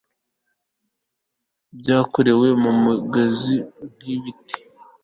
[1.79, 3.55] byakorewe mumigozi
[3.91, 4.57] nkibiti